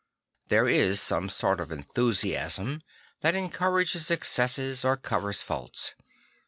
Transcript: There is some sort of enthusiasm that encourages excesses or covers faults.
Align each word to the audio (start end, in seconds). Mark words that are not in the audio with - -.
There 0.47 0.67
is 0.67 0.99
some 0.99 1.29
sort 1.29 1.59
of 1.59 1.71
enthusiasm 1.71 2.81
that 3.19 3.35
encourages 3.35 4.09
excesses 4.09 4.83
or 4.83 4.97
covers 4.97 5.43
faults. 5.43 5.93